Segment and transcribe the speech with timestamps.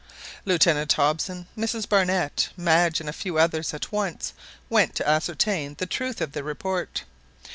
[0.45, 4.33] Lieutenant Hobson, Mrs Barnett, Madge, and a few others at once
[4.67, 7.03] went to ascertain the truth of the report.